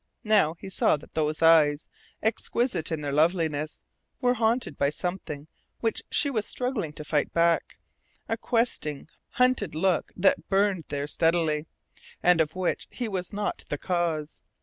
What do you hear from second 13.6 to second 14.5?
the cause.